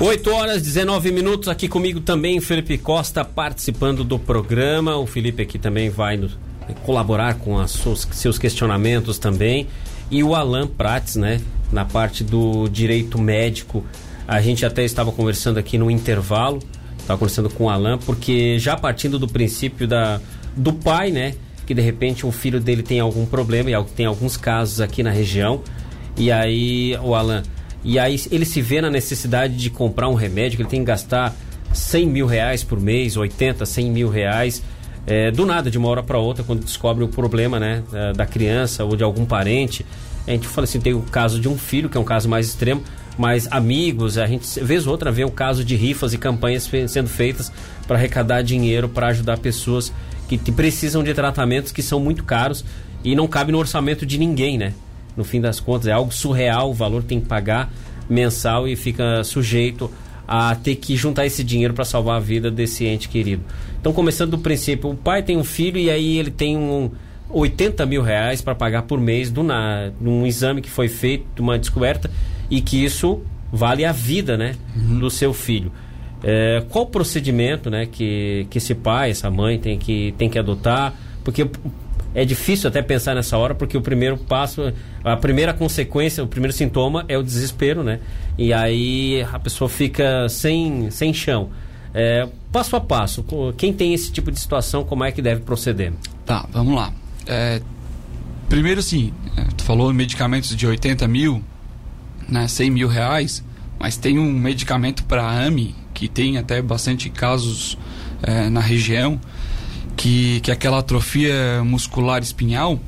[0.00, 4.96] 8 horas 19 minutos aqui comigo também Felipe Costa participando do programa.
[4.96, 6.36] O Felipe aqui também vai nos,
[6.82, 9.68] colaborar com as seus, seus questionamentos também.
[10.10, 11.40] E o Alan Prates, né,
[11.72, 13.84] na parte do direito médico.
[14.26, 16.58] A gente até estava conversando aqui no intervalo,
[16.98, 20.20] estava conversando com o Alan, porque já partindo do princípio da,
[20.56, 21.34] do pai, né,
[21.64, 25.10] que de repente o filho dele tem algum problema, e tem alguns casos aqui na
[25.10, 25.62] região.
[26.16, 27.42] E aí, o Alan,
[27.84, 30.86] e aí ele se vê na necessidade de comprar um remédio que ele tem que
[30.86, 31.34] gastar
[31.72, 34.62] 100 mil reais por mês, 80, 100 mil reais.
[35.06, 37.82] É, do nada, de uma hora para outra, quando descobre o problema né,
[38.16, 39.84] da criança ou de algum parente.
[40.26, 42.46] A gente fala assim: tem o caso de um filho, que é um caso mais
[42.46, 42.82] extremo,
[43.18, 47.08] mas amigos, a gente, vez ou outra, vê o caso de rifas e campanhas sendo
[47.08, 47.52] feitas
[47.86, 49.92] para arrecadar dinheiro para ajudar pessoas
[50.26, 52.64] que precisam de tratamentos que são muito caros
[53.04, 54.72] e não cabe no orçamento de ninguém, né?
[55.16, 57.72] No fim das contas é algo surreal, o valor tem que pagar
[58.08, 59.90] mensal e fica sujeito
[60.26, 63.42] a ter que juntar esse dinheiro para salvar a vida desse ente querido.
[63.80, 66.90] Então, começando do princípio, o pai tem um filho e aí ele tem um
[67.30, 71.58] 80 mil reais para pagar por mês do na, num exame que foi feito, uma
[71.58, 72.10] descoberta,
[72.50, 73.20] e que isso
[73.52, 74.98] vale a vida né, uhum.
[74.98, 75.70] do seu filho.
[76.22, 80.38] É, qual o procedimento né, que, que esse pai, essa mãe tem que, tem que
[80.38, 80.94] adotar?
[81.22, 81.46] Porque
[82.14, 86.52] é difícil até pensar nessa hora, porque o primeiro passo, a primeira consequência, o primeiro
[86.52, 87.98] sintoma é o desespero, né?
[88.38, 91.50] E aí a pessoa fica sem, sem chão.
[91.92, 93.24] É, passo a passo,
[93.56, 95.92] quem tem esse tipo de situação, como é que deve proceder?
[96.24, 96.92] Tá, vamos lá.
[97.26, 97.60] É,
[98.48, 101.42] primeiro, sim, é, tu falou medicamentos de 80 mil,
[102.28, 103.44] né, 100 mil reais,
[103.78, 107.78] mas tem um medicamento para AMI, que tem até bastante casos
[108.22, 109.20] é, na região,
[109.96, 112.78] que, que é aquela atrofia muscular espinhal,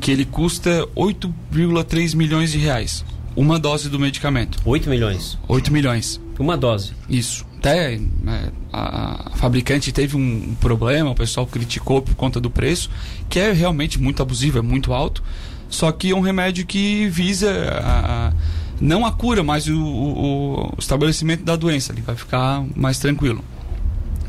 [0.00, 3.04] que ele custa 8,3 milhões de reais.
[3.34, 4.58] Uma dose do medicamento.
[4.64, 5.38] 8 milhões?
[5.46, 6.20] 8 milhões.
[6.38, 6.92] Uma dose.
[7.08, 7.44] Isso.
[7.58, 12.90] Até né, a, a, fabricante teve um, problema, o pessoal criticou por conta do preço,
[13.28, 15.22] que é realmente muito abusivo, é muito alto.
[15.68, 17.50] Só que é um remédio que visa
[17.82, 18.32] a, a,
[18.80, 21.92] não a cura, mas o, o, o estabelecimento da doença.
[21.92, 23.44] Ele vai ficar mais tranquilo.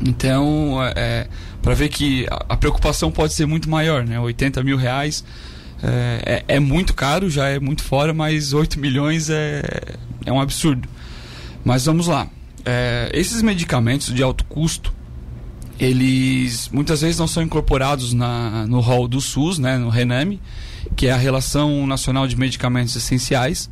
[0.04, 1.28] Então, é, é
[1.62, 4.18] para ver que a, preocupação pode ser muito maior, né?
[4.18, 5.24] 80 mil reais
[5.82, 9.62] é, é, é, muito caro, já é muito fora, mas 8 milhões é,
[10.24, 10.88] é um absurdo.
[11.64, 12.28] Mas vamos lá.
[12.64, 14.92] É, esses medicamentos de alto custo,
[15.78, 20.40] eles muitas vezes não são incorporados na, no rol do SUS, né, no RENAME,
[20.96, 23.70] que é a Relação Nacional de Medicamentos Essenciais,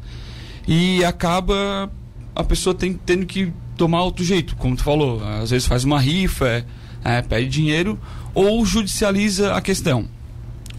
[0.68, 1.90] e acaba
[2.34, 5.22] a pessoa tem, tendo que tomar outro jeito, como tu falou.
[5.42, 6.64] Às vezes faz uma rifa,
[7.04, 7.98] é, pede dinheiro
[8.34, 10.08] ou judicializa a questão.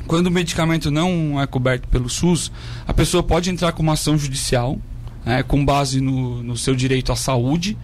[0.05, 2.51] Quando o medicamento não é coberto pelo SUS,
[2.87, 4.79] a pessoa pode entrar com uma ação judicial,
[5.25, 7.77] é, com base no, no seu direito à saúde,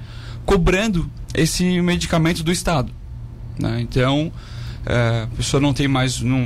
[0.45, 2.91] cobrando esse medicamento do Estado.
[3.59, 3.81] Né?
[3.81, 4.31] Então,
[4.85, 6.39] é, a pessoa não tem mais, não,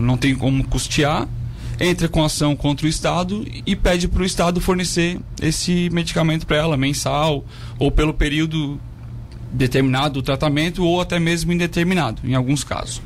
[0.00, 1.28] não tem como custear,
[1.80, 6.56] entra com ação contra o Estado e pede para o Estado fornecer esse medicamento para
[6.56, 7.44] ela, mensal,
[7.78, 8.80] ou pelo período
[9.52, 13.00] determinado tratamento, ou até mesmo indeterminado, em alguns casos.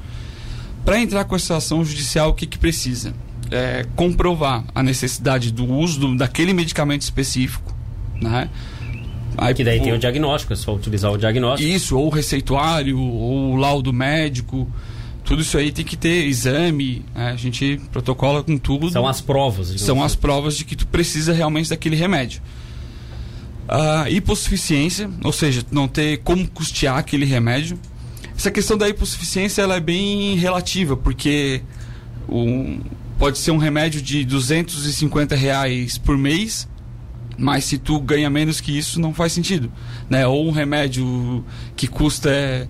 [0.85, 3.13] Para entrar com essa ação judicial, o que, que precisa?
[3.51, 7.75] É, comprovar a necessidade do uso do, daquele medicamento específico,
[8.21, 8.49] né?
[9.37, 11.71] Aí, que daí o, tem o diagnóstico, é só utilizar o diagnóstico.
[11.71, 14.71] Isso, ou o receituário, ou o laudo médico
[15.29, 17.33] tudo isso aí tem que ter exame, né?
[17.33, 18.91] a gente protocola com tudo.
[18.91, 19.79] São as provas.
[19.79, 22.41] São as provas de que tu precisa realmente daquele remédio.
[23.69, 27.79] A hipossuficiência, ou seja, não ter como custear aquele remédio.
[28.35, 31.61] Essa questão da hipossuficiência ela é bem relativa, porque
[32.27, 32.81] um,
[33.19, 36.67] pode ser um remédio de 250 reais por mês,
[37.37, 39.71] mas se tu ganha menos que isso, não faz sentido.
[40.09, 40.27] Né?
[40.27, 41.45] Ou um remédio
[41.77, 42.67] que custa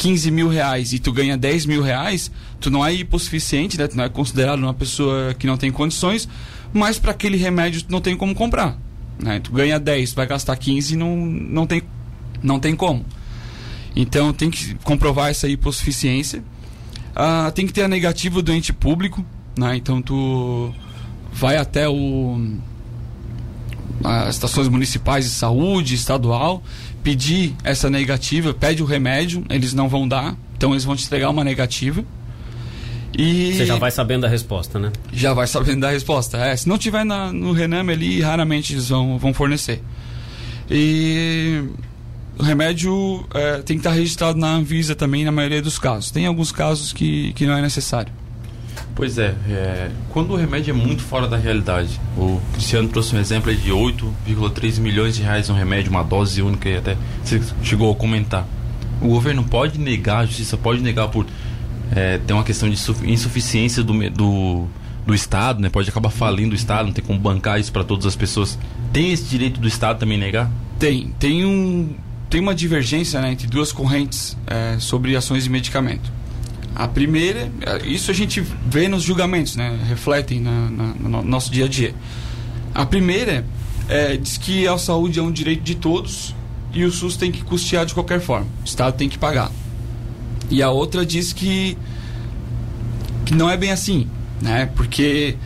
[0.00, 3.86] 15 mil reais e tu ganha 10 mil reais, tu não é hipossuficiente, né?
[3.86, 6.26] Tu não é considerado uma pessoa que não tem condições,
[6.72, 8.78] mas para aquele remédio tu não tem como comprar.
[9.22, 9.40] Né?
[9.40, 11.82] Tu ganha 10, tu vai gastar 15 e não, não, tem,
[12.42, 13.04] não tem como.
[13.94, 16.42] Então tem que comprovar essa hipossuficiência.
[17.14, 19.22] Ah, tem que ter a negativa do ente público,
[19.54, 19.76] né?
[19.76, 20.72] Então tu
[21.30, 22.58] vai até o
[24.02, 26.62] as estações municipais de saúde, estadual,
[27.02, 31.30] pedir essa negativa, pede o remédio, eles não vão dar, então eles vão te entregar
[31.30, 32.04] uma negativa.
[33.16, 34.92] E Você já vai sabendo da resposta, né?
[35.12, 36.38] Já vai sabendo da resposta.
[36.38, 39.82] É, se não tiver na, no Rename ali, raramente eles vão, vão fornecer.
[40.70, 41.64] E
[42.38, 46.10] o remédio é, tem que estar registrado na Anvisa também, na maioria dos casos.
[46.10, 48.12] Tem alguns casos que, que não é necessário.
[49.00, 53.18] Pois é, é, quando o remédio é muito fora da realidade, o Cristiano trouxe um
[53.18, 57.90] exemplo de 8,3 milhões de reais um remédio, uma dose única e até você chegou
[57.90, 58.46] a comentar.
[59.00, 61.24] O governo pode negar, a justiça pode negar por
[61.96, 62.76] é, ter uma questão de
[63.10, 64.66] insuficiência do, do,
[65.06, 65.70] do Estado, né?
[65.70, 68.58] Pode acabar falindo o Estado, não tem como bancar isso para todas as pessoas.
[68.92, 70.50] Tem esse direito do Estado também negar?
[70.78, 71.94] Tem, tem um
[72.28, 76.19] tem uma divergência né, entre duas correntes é, sobre ações de medicamento.
[76.80, 77.52] A primeira,
[77.84, 81.94] isso a gente vê nos julgamentos, né, refletem na, na, no nosso dia a dia.
[82.74, 83.44] A primeira
[83.86, 86.34] é, diz que a saúde é um direito de todos
[86.72, 89.52] e o SUS tem que custear de qualquer forma, o Estado tem que pagar.
[90.48, 91.76] E a outra diz que,
[93.26, 94.08] que não é bem assim,
[94.40, 95.36] né, porque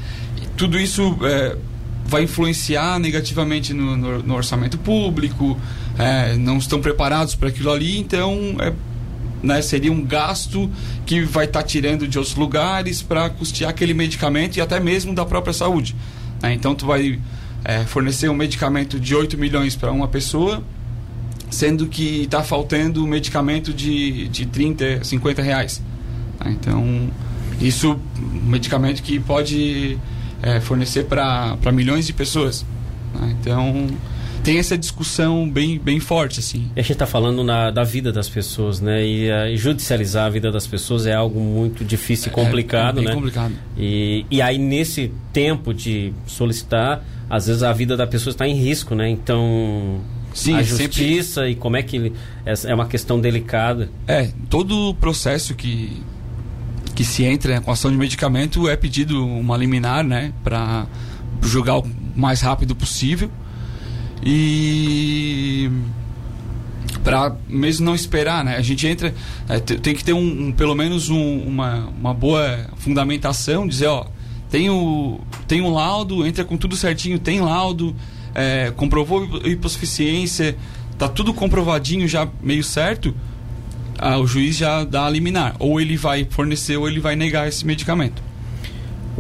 [0.57, 1.57] tudo isso é,
[2.07, 5.59] vai influenciar negativamente no, no, no orçamento público,
[5.99, 8.73] é, não estão preparados para aquilo ali, então é,
[9.44, 10.70] né, seria um gasto
[11.05, 15.14] que vai estar tá tirando de outros lugares para custear aquele medicamento e até mesmo
[15.14, 15.94] da própria saúde.
[16.43, 16.55] Né?
[16.55, 17.20] Então tu vai
[17.64, 20.62] é, fornecer um medicamento de 8 milhões para uma pessoa,
[21.50, 25.82] sendo que está faltando um medicamento de, de 30, 50 reais.
[26.43, 26.56] Né?
[26.58, 27.08] Então,
[27.61, 29.99] isso um medicamento que pode
[30.43, 32.64] é, fornecer para milhões de pessoas.
[33.14, 33.37] Né?
[33.41, 33.87] Então,
[34.44, 36.70] tem essa discussão bem, bem forte, assim.
[36.76, 39.05] E a gente está falando na, da vida das pessoas, né?
[39.05, 43.00] E, uh, e, judicializar a vida das pessoas é algo muito difícil e é, complicado,
[43.00, 43.14] é, é né?
[43.14, 43.55] complicado.
[43.76, 48.55] E, e aí, nesse tempo de solicitar, às vezes a vida da pessoa está em
[48.55, 49.08] risco, né?
[49.08, 50.00] Então,
[50.35, 51.52] Sim, a justiça sempre...
[51.52, 52.12] e como é que
[52.44, 53.88] é uma questão delicada.
[54.06, 56.02] É, todo o processo que
[56.94, 60.87] que se entra com ação de medicamento é pedido uma liminar, né, para
[61.43, 63.29] julgar o mais rápido possível.
[64.25, 65.71] E
[67.05, 68.56] para mesmo não esperar, né?
[68.56, 69.15] A gente entra,
[69.49, 74.06] é, tem que ter um, um pelo menos um, uma, uma boa fundamentação, dizer, ó,
[74.50, 77.94] tem, o, tem um laudo, entra com tudo certinho, tem laudo,
[78.35, 80.56] é, comprovou hipossuficiência,
[80.97, 83.15] tá tudo comprovadinho já meio certo,
[83.99, 85.55] ah, o juiz já dá a liminar.
[85.59, 88.23] Ou ele vai fornecer ou ele vai negar esse medicamento.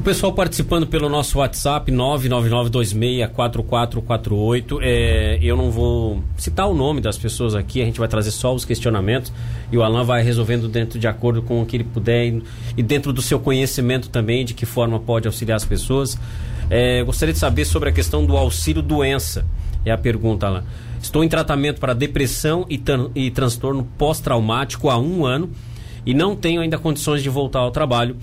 [0.04, 4.78] Pessoal participando pelo nosso WhatsApp 999264448.
[4.82, 8.54] É, eu não vou citar o nome das pessoas aqui, a gente vai trazer só
[8.54, 9.32] os questionamentos
[9.72, 12.42] e o Alan vai resolvendo dentro de acordo com o que ele puder e,
[12.76, 16.18] e dentro do seu conhecimento também de que forma pode auxiliar as pessoas.
[16.68, 19.46] É, gostaria de saber sobre a questão do auxílio doença.
[19.86, 20.64] É a pergunta, Alan.
[21.00, 22.78] Estou em tratamento para depressão e,
[23.14, 25.48] e transtorno pós-traumático há um ano
[26.04, 28.18] e não tenho ainda condições de voltar ao trabalho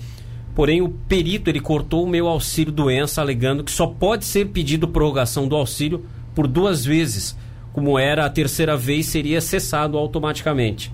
[0.54, 4.86] Porém, o perito ele cortou o meu auxílio doença, alegando que só pode ser pedido
[4.86, 6.04] prorrogação do auxílio
[6.34, 7.36] por duas vezes.
[7.72, 10.92] Como era a terceira vez, seria cessado automaticamente.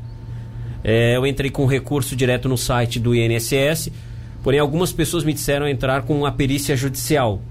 [0.84, 3.90] É, eu entrei com recurso direto no site do INSS,
[4.44, 7.43] porém algumas pessoas me disseram entrar com uma perícia judicial.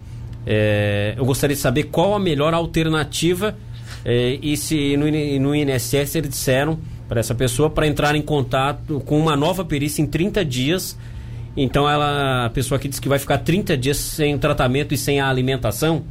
[0.46, 3.58] É, eu gostaria de saber qual a melhor alternativa
[4.06, 5.06] é, e se no,
[5.42, 10.02] no INSS eles disseram para essa pessoa para entrar em contato com uma nova perícia
[10.02, 10.98] em 30 dias
[11.58, 15.20] então ela, a pessoa aqui diz que vai ficar 30 dias sem tratamento e sem
[15.20, 16.04] a alimentação.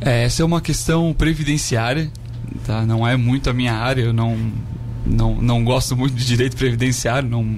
[0.00, 2.10] É, essa é uma questão previdenciária,
[2.66, 2.84] tá?
[2.84, 4.36] Não é muito a minha área, eu não
[5.06, 7.56] não, não gosto muito de direito previdenciário, não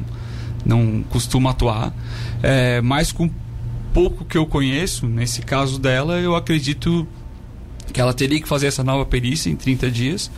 [0.65, 1.93] não costumo atuar.
[2.43, 3.29] É, mas com
[3.93, 7.09] pouco que eu conheço, nesse caso dela, eu acredito
[7.93, 10.31] que ela teria que fazer essa nova perícia em 30 dias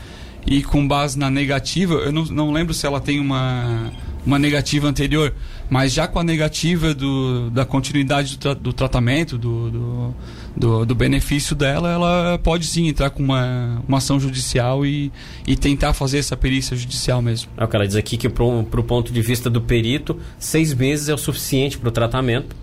[0.46, 3.92] e com base na negativa, eu não, não lembro se ela tem uma
[4.24, 5.34] uma negativa anterior,
[5.68, 10.14] mas já com a negativa do, da continuidade do, tra do tratamento, do, do,
[10.56, 15.12] do, do, benefício dela, ela pode sim entrar com uma, uma ação judicial e,
[15.46, 17.50] e tentar fazer essa perícia judicial mesmo.
[17.56, 20.74] É o que ela diz aqui que para o ponto de vista do perito, seis
[20.74, 22.54] meses é o suficiente para o tratamento.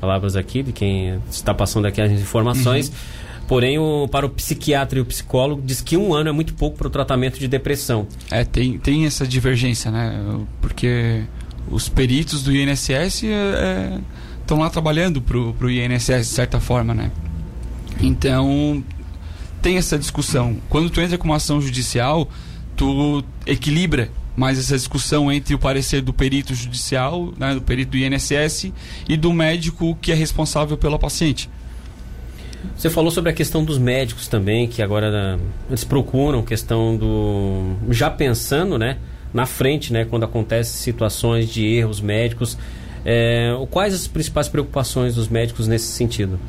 [0.00, 2.88] Palavras aqui de quem está passando aqui as informações.
[2.88, 3.25] Uhum.
[3.46, 6.76] Porém, o, para o psiquiatra e o psicólogo, diz que um ano é muito pouco
[6.76, 8.06] para o tratamento de depressão.
[8.30, 10.20] É, tem, tem essa divergência, né?
[10.60, 11.22] Porque
[11.70, 13.22] os peritos do INSS
[14.40, 17.10] estão é, lá trabalhando para o INSS, de certa forma, né?
[18.00, 18.82] Então,
[19.62, 20.56] tem essa discussão.
[20.68, 22.28] Quando tu entra com uma ação judicial,
[22.76, 27.96] tu equilibra mais essa discussão entre o parecer do perito judicial, né, do perito do
[27.96, 28.70] INSS,
[29.08, 31.48] e do médico que é responsável pela paciente.
[32.76, 37.76] Você falou sobre a questão dos médicos também, que agora né, eles procuram questão do.
[37.90, 38.98] Já pensando, né?
[39.32, 40.04] Na frente, né?
[40.04, 42.56] Quando acontecem situações de erros médicos.
[43.04, 46.40] É, quais as principais preocupações dos médicos nesse sentido?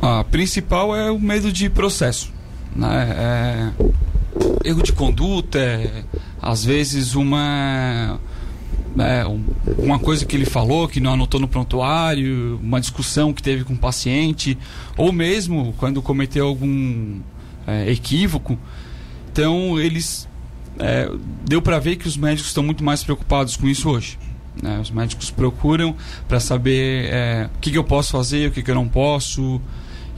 [0.00, 2.32] A principal é o medo de processo.
[2.74, 3.14] Né?
[3.18, 6.04] É, erro de conduta, é,
[6.40, 8.18] às vezes uma
[8.98, 9.42] é, um,
[9.78, 13.74] uma coisa que ele falou que não anotou no prontuário, uma discussão que teve com
[13.74, 14.58] o paciente,
[14.96, 17.20] ou mesmo quando cometeu algum
[17.66, 18.58] é, equívoco.
[19.30, 20.28] Então, eles.
[20.78, 21.08] É,
[21.44, 24.18] deu para ver que os médicos estão muito mais preocupados com isso hoje.
[24.60, 24.78] Né?
[24.80, 25.94] Os médicos procuram
[26.26, 29.60] para saber é, o que, que, eu posso fazer, o que, que eu não posso.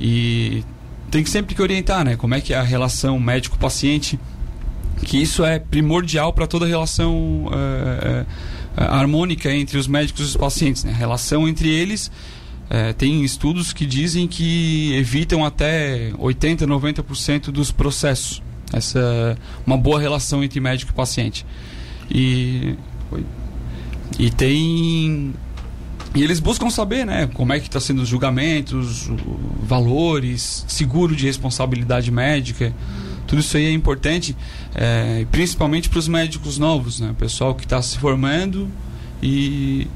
[0.00, 0.64] E
[1.10, 2.16] tem que sempre que orientar, né?
[2.16, 4.18] Como é que é a relação médico-paciente,
[5.04, 8.26] que isso é primordial para toda relação é, é,
[8.76, 10.84] harmônica entre os médicos e os pacientes.
[10.84, 10.92] Né?
[10.92, 12.10] A relação entre eles
[12.68, 18.42] é, tem estudos que dizem que evitam até 80, 90% dos processos.
[18.72, 21.46] Essa uma boa relação entre médico e paciente.
[22.10, 22.74] E
[24.18, 25.34] e tem
[26.14, 29.10] e eles buscam saber, né, como é que está sendo os julgamentos,
[29.60, 32.72] valores, seguro de responsabilidade médica.
[33.34, 34.36] Tudo isso aí é importante,
[34.76, 38.68] é, principalmente para os médicos novos, né, pessoal que está se formando
[39.20, 39.88] e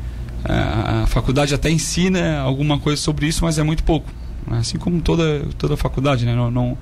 [0.45, 4.11] é, a faculdade até ensina alguma coisa sobre isso, mas é muito pouco.
[4.45, 6.78] Né, assim como toda toda faculdade, né, não, não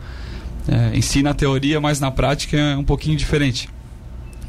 [0.66, 3.68] é, ensina a teoria, mas na prática é um pouquinho diferente.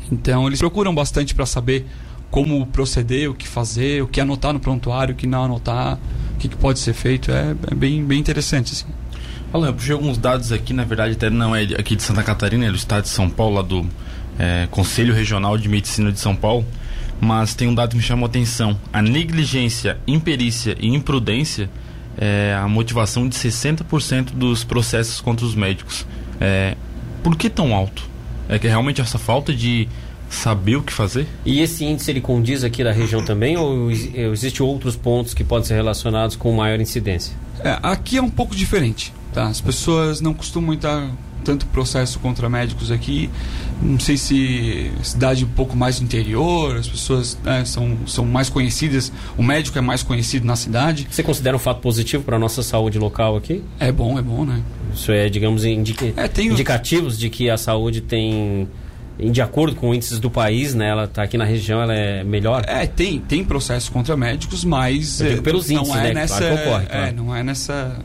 [0.09, 1.85] Então eles procuram bastante para saber
[2.31, 5.99] como proceder, o que fazer, o que anotar no prontuário, o que não anotar,
[6.35, 7.33] o que, que pode ser feito.
[7.33, 8.71] É, é, bem, bem interessante.
[8.71, 8.85] Assim.
[9.57, 12.65] Alan, eu puxei alguns dados aqui, na verdade até não é aqui de Santa Catarina,
[12.65, 13.85] é do estado de São Paulo, lá do
[14.37, 16.63] é, Conselho Regional de Medicina de São Paulo,
[17.19, 18.79] mas tem um dado que me chamou a atenção.
[18.93, 21.69] A negligência, imperícia e imprudência
[22.17, 26.05] é a motivação de 60% dos processos contra os médicos.
[26.39, 26.75] É,
[27.23, 28.07] por que tão alto?
[28.47, 29.89] É que realmente essa falta de
[30.29, 31.25] saber o que fazer.
[31.43, 35.65] E esse índice ele condiz aqui da região também ou existe outros pontos que podem
[35.65, 37.35] ser relacionados com maior incidência?
[37.63, 39.13] É, aqui é um pouco diferente.
[39.33, 39.47] Tá?
[39.47, 41.09] As pessoas não costumam estar
[41.47, 43.29] tanto processo contra médicos aqui.
[43.81, 49.11] Não sei se cidade um pouco mais interior, as pessoas né, são, são mais conhecidas,
[49.37, 51.07] o médico é mais conhecido na cidade.
[51.09, 53.63] Você considera um fato positivo para a nossa saúde local aqui?
[53.79, 54.61] É bom, é bom, né?
[54.93, 58.67] Isso é, digamos, indica é, tem indicativos de que a saúde tem
[59.19, 60.89] de acordo com índices do país, né?
[60.89, 62.63] Ela está aqui na região, ela é melhor?
[62.67, 66.13] É, tem, tem processo contra médicos, mas é, pelos índices, não é né?
[66.13, 67.05] Nessa, claro ocorre, claro.
[67.07, 67.99] É, não é nessa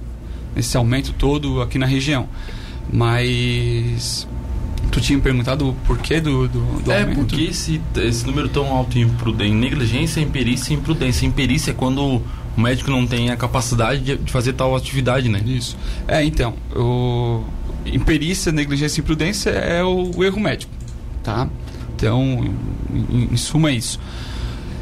[0.55, 2.29] nesse aumento todo aqui na região.
[2.93, 4.27] Mas
[4.91, 7.21] tu tinha perguntado o porquê do, do, do é, aumento?
[7.21, 11.27] É, porque esse, esse número tão alto em, em negligência, imperícia e imprudência.
[11.27, 12.23] Imperícia é quando
[12.57, 15.41] o médico não tem a capacidade de, de fazer tal atividade, né?
[15.45, 15.77] Isso.
[16.07, 17.43] É, então, o
[17.87, 20.83] imperícia, negligência e imprudência é o, o erro médico
[21.23, 21.49] tá?
[21.95, 22.45] Então,
[22.93, 23.99] em, em suma é isso.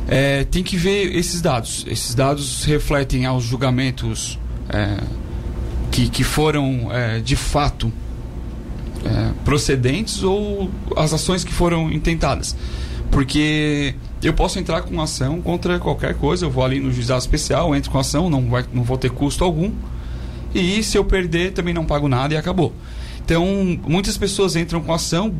[0.09, 1.85] É, tem que ver esses dados.
[1.87, 5.03] Esses dados refletem aos julgamentos é,
[5.91, 7.93] que, que foram é, de fato
[9.05, 12.57] é, procedentes ou as ações que foram intentadas.
[13.11, 17.75] Porque eu posso entrar com ação contra qualquer coisa, eu vou ali no juizado especial,
[17.75, 19.73] entro com ação, não, vai, não vou ter custo algum.
[20.55, 22.73] E se eu perder, também não pago nada e acabou.
[23.25, 23.47] Então,
[23.87, 25.35] muitas pessoas entram com ação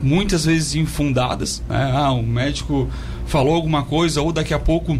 [0.00, 1.62] muitas vezes infundadas.
[1.68, 1.92] Né?
[1.94, 2.88] Ah, o médico
[3.26, 4.98] falou alguma coisa, ou daqui a pouco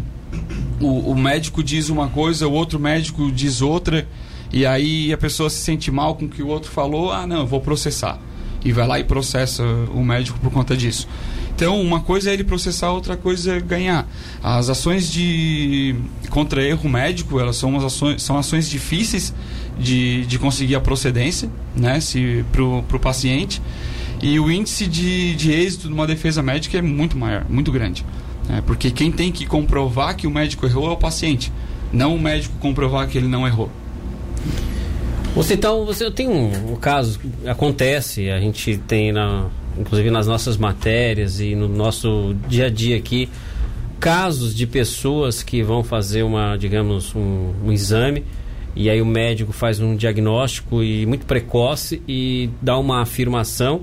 [0.79, 4.07] o, o, médico diz uma coisa, o outro médico diz outra,
[4.53, 7.39] e aí a pessoa se sente mal com o que o outro falou, ah, não,
[7.39, 8.19] eu vou processar.
[8.63, 11.07] E vai lá e processa o médico por conta disso.
[11.55, 14.07] Então, uma coisa é ele processar, outra coisa é ganhar.
[14.43, 15.95] As ações de
[16.29, 19.33] contra erro médico, elas são, ações, são ações difíceis
[19.77, 23.61] de, de conseguir a procedência, né, se para o paciente.
[24.21, 28.05] E o índice de, de êxito de uma defesa médica é muito maior, muito grande.
[28.49, 31.51] É, porque quem tem que comprovar que o médico errou é o paciente,
[31.91, 33.69] não o médico comprovar que ele não errou.
[35.35, 39.47] Você então, você tem um, um caso, acontece, a gente tem na,
[39.77, 43.27] inclusive nas nossas matérias e no nosso dia a dia aqui,
[43.99, 48.23] casos de pessoas que vão fazer uma, digamos, um, um exame
[48.75, 53.81] e aí o médico faz um diagnóstico e muito precoce e dá uma afirmação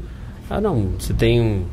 [0.50, 1.64] ah, não, você tem um.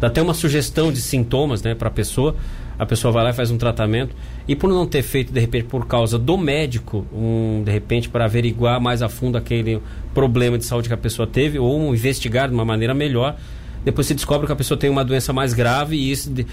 [0.00, 2.34] Dá até uma sugestão de sintomas né, para a pessoa.
[2.78, 4.14] A pessoa vai lá e faz um tratamento.
[4.46, 8.24] E por não ter feito, de repente, por causa do médico, um, de repente, para
[8.24, 9.80] averiguar mais a fundo aquele
[10.12, 13.36] problema de saúde que a pessoa teve, ou investigar de uma maneira melhor,
[13.84, 16.46] depois se descobre que a pessoa tem uma doença mais grave e isso, de,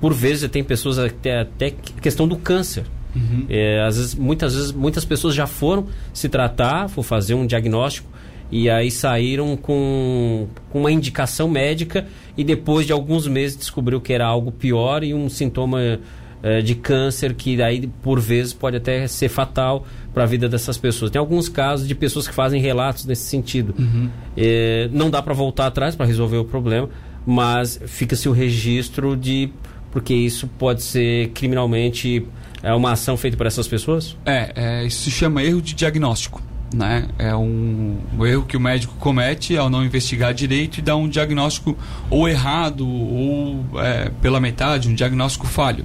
[0.00, 2.84] por vezes, tem pessoas até, até questão do câncer.
[3.16, 3.46] Uhum.
[3.48, 8.08] É, às vezes, muitas vezes, muitas pessoas já foram se tratar, for fazer um diagnóstico
[8.50, 14.12] e aí saíram com, com uma indicação médica e depois de alguns meses descobriu que
[14.12, 15.98] era algo pior e um sintoma
[16.42, 20.76] eh, de câncer que aí por vezes pode até ser fatal para a vida dessas
[20.76, 21.10] pessoas.
[21.10, 23.74] Tem alguns casos de pessoas que fazem relatos nesse sentido.
[23.78, 24.10] Uhum.
[24.36, 26.88] Eh, não dá para voltar atrás para resolver o problema,
[27.26, 29.50] mas fica-se o registro de
[29.90, 32.26] porque isso pode ser criminalmente
[32.62, 34.16] é uma ação feita por essas pessoas?
[34.24, 36.42] É, é isso se chama erro de diagnóstico.
[36.74, 37.06] Né?
[37.18, 41.08] É um, um, erro que o médico comete ao não investigar direito e dar um
[41.08, 41.76] diagnóstico
[42.10, 45.84] ou errado ou é, pela metade, um diagnóstico falho.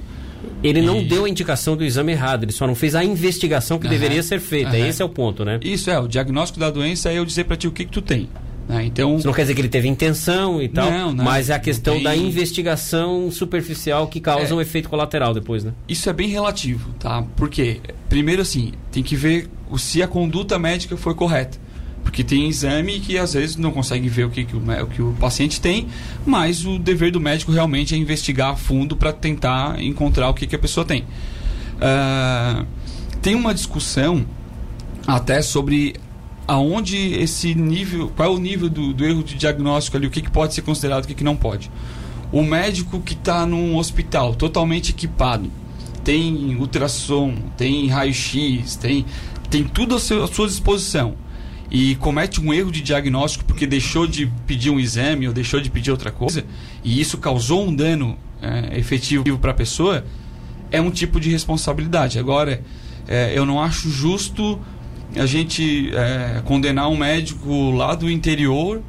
[0.62, 1.04] Ele não e...
[1.04, 3.92] deu a indicação do exame errado, ele só não fez a investigação que uhum.
[3.92, 4.76] deveria ser feita.
[4.76, 4.86] Uhum.
[4.86, 5.60] Esse é o ponto, né?
[5.62, 8.02] Isso é, o diagnóstico da doença é eu dizer para ti o que, que tu
[8.02, 8.28] tem.
[8.68, 8.84] Né?
[8.84, 11.54] Então, Isso não quer dizer que ele teve intenção e tal, não, não, mas é
[11.54, 12.04] a questão tem...
[12.04, 15.72] da investigação superficial que causa é, um efeito colateral depois, né?
[15.88, 17.24] Isso é bem relativo, tá?
[17.36, 21.58] Porque, primeiro assim, tem que ver se a conduta médica foi correta.
[22.02, 25.02] Porque tem exame que às vezes não consegue ver o que, que, o, o, que
[25.02, 25.86] o paciente tem,
[26.24, 30.46] mas o dever do médico realmente é investigar a fundo para tentar encontrar o que,
[30.46, 31.02] que a pessoa tem.
[31.76, 32.66] Uh,
[33.20, 34.24] tem uma discussão
[35.06, 35.94] até sobre
[36.50, 40.20] aonde esse nível, qual é o nível do, do erro de diagnóstico ali, o que,
[40.20, 41.70] que pode ser considerado, o que, que não pode.
[42.32, 45.50] O médico que está num hospital totalmente equipado,
[46.02, 49.04] tem ultrassom, tem raio-x, tem,
[49.50, 51.14] tem tudo à, sua disposição
[51.70, 55.70] e comete um erro de diagnóstico porque deixou de pedir um exame ou deixou de
[55.70, 56.44] pedir outra coisa
[56.82, 60.04] e isso causou um dano é, efetivo para a pessoa,
[60.70, 62.18] é um tipo de responsabilidade.
[62.18, 62.62] Agora,
[63.06, 64.58] é, eu não acho justo
[65.16, 68.80] a gente é, condenar um médico lá do interior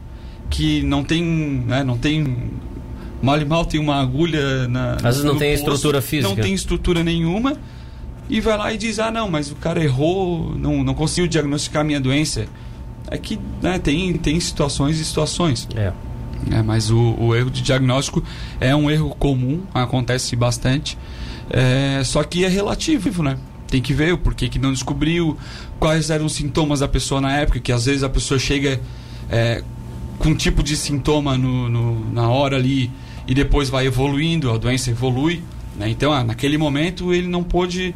[0.49, 2.51] que não tem, né, não tem
[3.21, 4.93] mal e mal tem uma agulha na.
[4.95, 6.29] Às vezes não tem posto, estrutura física.
[6.29, 7.57] Não tem estrutura nenhuma
[8.31, 11.81] e vai lá e diz ah não, mas o cara errou, não, não conseguiu diagnosticar
[11.81, 12.47] a minha doença.
[13.09, 15.67] É que né, tem tem situações e situações.
[15.75, 15.91] É.
[16.49, 18.23] é mas o, o erro de diagnóstico
[18.59, 20.97] é um erro comum, acontece bastante.
[21.49, 23.37] É, só que é relativo, né?
[23.71, 25.37] tem que ver o porquê que não descobriu,
[25.79, 28.79] quais eram os sintomas da pessoa na época, que às vezes a pessoa chega
[29.29, 29.63] é,
[30.19, 32.91] com um tipo de sintoma no, no, na hora ali
[33.25, 35.41] e depois vai evoluindo, a doença evolui.
[35.77, 35.89] Né?
[35.89, 37.95] Então, ah, naquele momento ele não pôde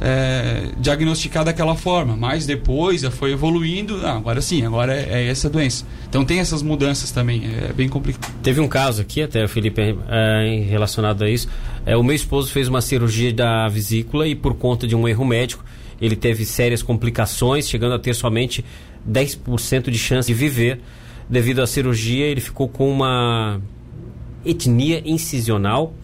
[0.00, 5.48] é, diagnosticar daquela forma, mas depois foi evoluindo, ah, agora sim, agora é, é, essa
[5.48, 5.86] doença.
[6.08, 8.32] Então tem essas mudanças também, é bem complicado.
[8.42, 11.48] Teve um caso aqui, até Felipe, é, relacionado a isso.
[11.84, 15.24] É, o meu esposo fez uma cirurgia da vesícula e por conta de um erro
[15.24, 15.64] médico,
[16.00, 18.64] ele teve sérias complicações, chegando a ter somente
[19.08, 20.80] 10% de chance de viver.
[21.28, 23.60] Devido à cirurgia, ele ficou com uma
[24.44, 25.94] etnia incisional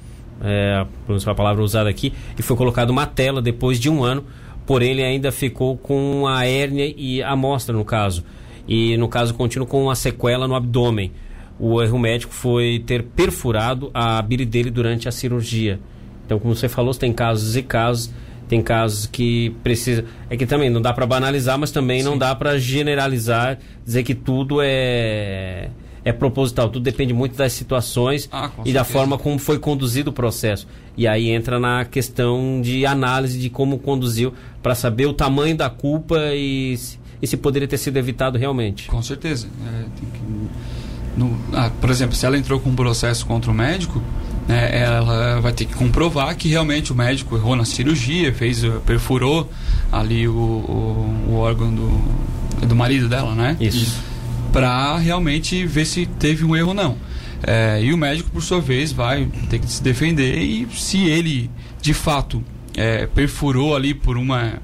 [0.42, 0.85] é,
[1.26, 4.24] a palavra usada aqui, e foi colocado uma tela depois de um ano,
[4.66, 8.24] porém ele ainda ficou com a hérnia e a amostra no caso,
[8.66, 11.12] e no caso contínuo com uma sequela no abdômen.
[11.59, 15.78] O erro médico foi ter perfurado a bile dele durante a cirurgia.
[16.26, 18.12] Então, como você falou, tem casos e casos.
[18.48, 20.05] Tem casos que precisa.
[20.28, 22.07] É que também não dá para banalizar, mas também Sim.
[22.07, 25.70] não dá para generalizar, dizer que tudo é
[26.04, 30.12] é proposital, tudo depende muito das situações ah, e da forma como foi conduzido o
[30.12, 30.66] processo.
[30.96, 35.70] E aí entra na questão de análise de como conduziu para saber o tamanho da
[35.70, 36.78] culpa e,
[37.20, 38.88] e, se poderia ter sido evitado realmente.
[38.88, 39.46] Com certeza.
[39.66, 44.02] É, que, no, ah, por exemplo, se ela entrou com um processo contra o médico,
[44.48, 49.48] né, ela vai ter que comprovar que realmente o médico errou na cirurgia, fez, perfurou
[49.90, 53.56] ali o, o, o órgão do, do marido dela, né?
[53.60, 54.12] Isso
[54.52, 56.96] para realmente ver se teve um erro ou não.
[57.44, 61.50] É, e o médico, por sua vez, vai ter que se defender e se ele
[61.80, 62.42] de fato
[62.76, 64.54] é, perfurou ali por uma,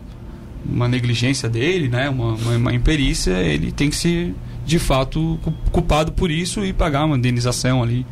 [0.65, 4.33] uma negligência dele, né, uma, uma, uma imperícia, ele tem que ser
[4.65, 5.41] de fato
[5.73, 8.07] culpado por isso e pagar uma indenização ali.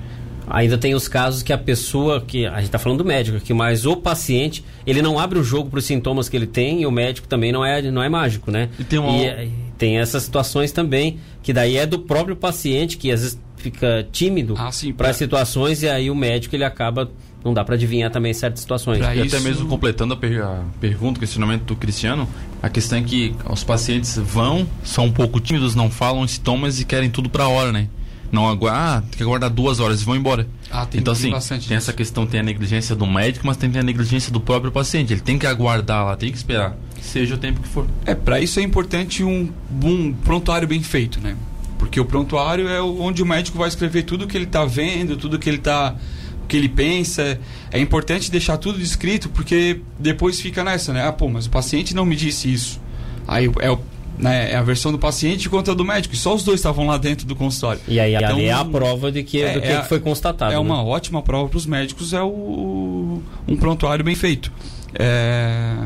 [0.48, 3.52] Ainda tem os casos que a pessoa, que a gente está falando do médico aqui,
[3.52, 6.86] mas o paciente, ele não abre o jogo para os sintomas que ele tem e
[6.86, 8.68] o médico também não é, não é mágico, né?
[8.78, 9.10] E tem, uma...
[9.10, 14.06] e, tem essas situações também, que daí é do próprio paciente, que às vezes fica
[14.12, 17.10] tímido ah, para as situações e aí o médico ele acaba
[17.46, 18.98] não dá para adivinhar também certas situações.
[18.98, 19.36] Pra e isso...
[19.36, 22.28] até mesmo completando a, per a pergunta, o questionamento do Cristiano,
[22.60, 26.84] a questão é que os pacientes vão, são um pouco tímidos, não falam sintomas e
[26.84, 27.88] querem tudo para a hora, né?
[28.32, 30.48] Não aguarda, ah, tem que aguardar duas horas e vão embora.
[30.68, 33.70] Ah, tem, então, assim, tem, tem essa questão, tem a negligência do médico, mas tem
[33.78, 35.12] a negligência do próprio paciente.
[35.12, 37.86] Ele tem que aguardar lá, tem que esperar, seja o tempo que for.
[38.04, 39.50] É, para isso é importante um,
[39.82, 41.36] um prontuário bem feito, né?
[41.78, 45.16] Porque o prontuário é onde o médico vai escrever tudo o que ele está vendo,
[45.16, 45.94] tudo que ele está
[46.42, 47.38] o que ele pensa.
[47.70, 51.06] É importante deixar tudo descrito, porque depois fica nessa, né?
[51.06, 52.80] Ah, pô, mas o paciente não me disse isso.
[53.26, 53.78] Aí é o
[54.18, 56.14] né, é a versão do paciente contra a do médico.
[56.14, 57.80] E só os dois estavam lá dentro do consultório.
[57.86, 60.52] E aí então, é a prova de que, é, do que, é, foi constatado.
[60.52, 60.60] É né?
[60.60, 64.50] uma ótima prova para os médicos, é o, um prontuário bem feito.
[64.94, 65.76] É...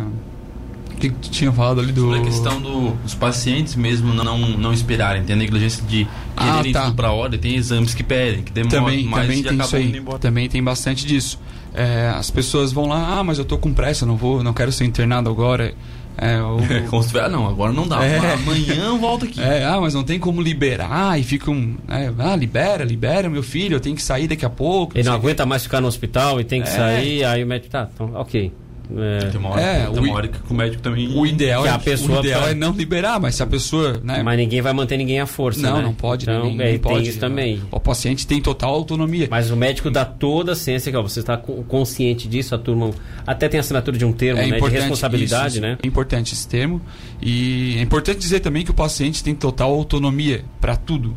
[1.09, 2.03] O que, tu tinha falado ali do.
[2.03, 5.25] Sobre a questão do, dos pacientes mesmo não, não esperarem.
[5.25, 6.85] Tem a negligência de quererem ah, tá.
[6.85, 10.03] tudo para hora, tem exames que pedem, que demoram também, mais também tem isso aí.
[10.21, 11.41] Também tem bastante disso.
[11.73, 14.71] É, as pessoas vão lá, ah, mas eu tô com pressa, não vou, não quero
[14.73, 15.73] ser internado agora.
[16.19, 18.05] É, o, É, como se ah, não, agora não dá.
[18.05, 18.19] É.
[18.35, 19.41] Amanhã volta aqui.
[19.41, 23.77] é, ah, mas não tem como liberar e ficam, é, ah, libera, libera meu filho,
[23.77, 24.99] eu tenho que sair daqui a pouco.
[24.99, 25.27] Ele não sei o quê.
[25.27, 26.73] aguenta mais ficar no hospital e tem que É.
[26.73, 28.53] sair, aí o médico tá, então, ok.
[28.96, 31.16] É, Tem uma hora, É, tem o- uma hora que o médico também.
[31.16, 33.46] O ideal, Que é, a pessoa o ideal tá- é não liberar, mas se a
[33.46, 35.83] pessoa, né, Mas ninguém vai manter ninguém à força, não, né?
[35.83, 37.09] não pode, Então, né, nem, é, nem tem pode.
[37.09, 37.62] isso também.
[37.70, 39.29] O paciente tem total autonomia.
[39.31, 42.59] Mas o médico dá toda a ciência que ó, você está co- consciente disso, a
[42.59, 42.90] turma
[43.26, 45.79] até tem assinatura de um termo né, de responsabilidade, isso, né?
[45.83, 46.81] É importante esse termo.
[47.22, 51.14] E é importante dizer também que o paciente tem total autonomia para tudo.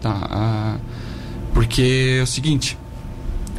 [0.00, 0.28] Tá?
[0.30, 0.76] Ah,
[1.52, 2.76] porque é o seguinte: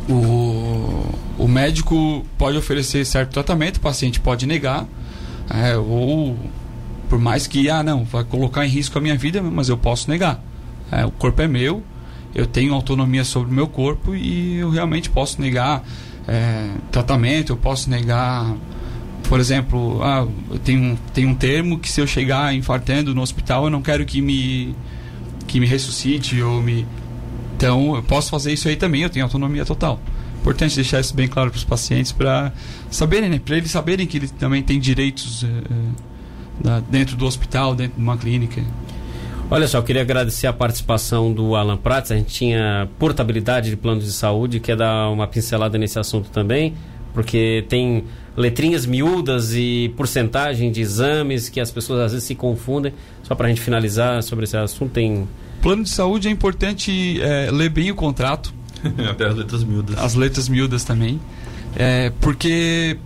[0.08, 1.04] o,
[1.40, 4.86] o médico pode oferecer certo tratamento, o paciente pode negar,
[5.50, 6.38] é, ou
[7.08, 10.10] por mais que, ah, não, vai colocar em risco a minha vida, mas eu posso
[10.10, 10.44] negar.
[10.92, 11.82] É, o corpo é meu,
[12.36, 15.84] eu tenho autonomia sobre o meu corpo e eu realmente posso negar
[16.28, 18.54] é, tratamento, eu posso negar,
[19.28, 23.64] por exemplo, ah, eu tenho, tem um termo que se eu chegar infartando no hospital,
[23.64, 24.76] eu não quero que me,
[25.48, 26.86] que me ressuscite ou me.
[27.56, 30.00] Então, eu posso fazer isso aí também, eu tenho autonomia total.
[30.40, 32.52] Importante deixar isso bem claro para os pacientes, para
[32.90, 33.40] saberem, né?
[33.44, 38.18] Para eles saberem que eles também têm direitos é, dentro do hospital, dentro de uma
[38.18, 38.62] clínica.
[39.52, 42.12] Olha só, eu queria agradecer a participação do Alan Prats.
[42.12, 46.76] A gente tinha portabilidade de planos de saúde, quer dar uma pincelada nesse assunto também,
[47.16, 48.04] porque tem
[48.38, 52.94] letrinhas miúdas e porcentagem de exames que as pessoas às vezes se confundem.
[53.24, 55.28] Só para a gente finalizar sobre esse assunto, tem.
[55.64, 58.54] Plano de saúde é importante é, ler bem o contrato,
[59.10, 59.98] Até as letras miúdas.
[59.98, 61.20] as letras miúdas também,
[61.76, 62.98] é, porque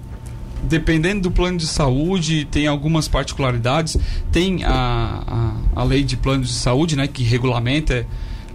[0.63, 3.97] dependendo do plano de saúde tem algumas particularidades.
[4.31, 8.05] Tem a, a, a lei de planos de saúde, né, que regulamenta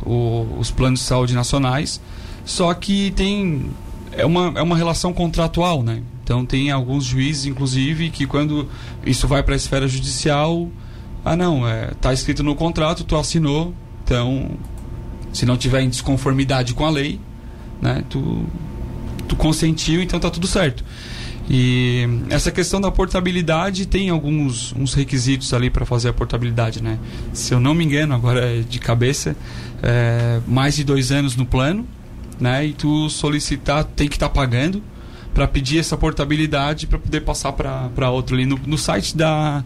[0.04, 2.00] o- os planos de saúde nacionais.
[2.46, 3.66] Só que tem
[4.12, 6.02] é uma, é uma relação contratual, né?
[6.24, 8.66] Então tem alguns juízes, inclusive, que quando
[9.04, 10.68] isso vai para a esfera judicial,
[11.24, 14.50] ah não, é, tá escrito no contrato, tu assinou, então
[15.38, 17.20] se não tiver em desconformidade com a lei,
[17.80, 18.44] né, tu,
[19.28, 20.84] tu consentiu, então tá tudo certo.
[21.48, 26.98] E essa questão da portabilidade tem alguns uns requisitos ali para fazer a portabilidade, né?
[27.32, 29.34] Se eu não me engano, agora é de cabeça,
[29.80, 31.86] é, mais de dois anos no plano,
[32.38, 32.66] né?
[32.66, 34.82] E tu solicitar, tem que estar pagando
[35.32, 39.64] para pedir essa portabilidade para poder passar para outro ali no, no site da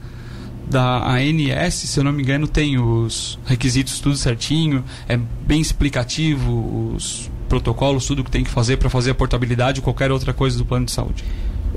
[0.70, 6.94] da ANS, se eu não me engano, tem os requisitos tudo certinho, é bem explicativo
[6.94, 10.57] os protocolos, tudo que tem que fazer para fazer a portabilidade ou qualquer outra coisa
[10.57, 11.22] do plano de saúde.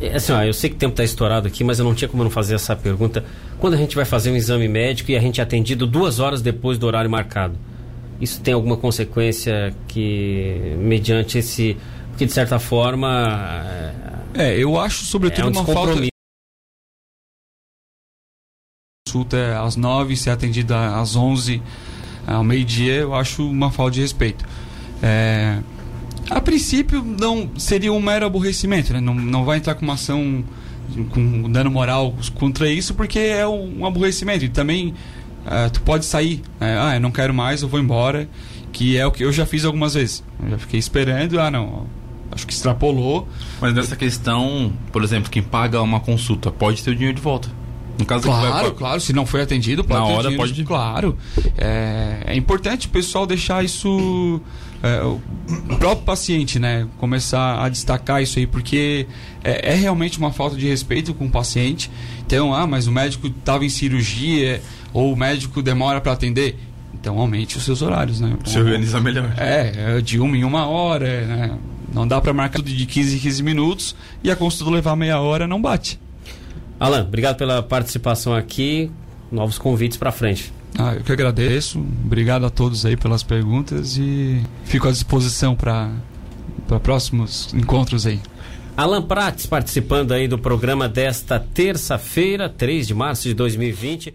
[0.01, 2.07] É, Assim, ó, eu sei que o tempo está estourado aqui, mas eu não tinha
[2.07, 3.25] como não fazer essa pergunta.
[3.59, 6.41] Quando a gente vai fazer um exame médico e a gente é atendido duas horas
[6.41, 7.55] depois do horário marcado,
[8.19, 11.75] isso tem alguma consequência que, mediante esse.
[12.09, 13.65] Porque, de certa forma.
[14.33, 16.14] É, eu acho É, sobretudo é um uma falta
[19.15, 21.61] consulta é às 9, ser atendida às 11,
[22.27, 24.45] ao meio-dia, eu acho uma falta de respeito.
[25.01, 25.59] É,
[26.29, 28.99] a princípio, não seria um mero aborrecimento, né?
[28.99, 30.43] não, não vai entrar com uma ação
[31.09, 34.43] com dano moral contra isso, porque é um aborrecimento.
[34.43, 34.93] E também
[35.45, 36.77] é, tu pode sair, né?
[36.79, 38.27] ah, eu não quero mais, eu vou embora,
[38.73, 40.23] que é o que eu já fiz algumas vezes.
[40.43, 41.85] Eu já fiquei esperando, ah, não,
[42.31, 43.27] acho que extrapolou.
[43.61, 47.49] Mas nessa questão, por exemplo, quem paga uma consulta pode ter o dinheiro de volta.
[47.97, 50.63] No caso que Claro, vai claro, se não foi atendido, pode Na hora dinheiro, pode-
[50.63, 51.17] Claro.
[51.57, 54.41] É, é importante o pessoal deixar isso.
[54.83, 55.19] é, o
[55.79, 56.87] próprio paciente, né?
[56.97, 59.07] Começar a destacar isso aí, porque
[59.43, 61.89] é, é realmente uma falta de respeito com o paciente.
[62.25, 64.61] Então, ah, mas o médico estava em cirurgia,
[64.93, 66.57] ou o médico demora para atender.
[66.93, 68.35] Então, aumente os seus horários, né?
[68.45, 69.33] se organizar melhor.
[69.37, 71.51] É, é de uma em uma hora, né?
[71.93, 75.19] Não dá para marcar tudo de 15 em 15 minutos e a consulta levar meia
[75.19, 75.99] hora não bate.
[76.79, 78.91] Alan, obrigado pela participação aqui.
[79.31, 80.53] Novos convites para frente.
[80.77, 81.79] Ah, eu que agradeço.
[81.79, 85.89] Obrigado a todos aí pelas perguntas e fico à disposição para
[86.83, 88.19] próximos encontros aí.
[88.75, 94.13] Alan Prates participando aí do programa desta terça-feira, 3 de março de 2020.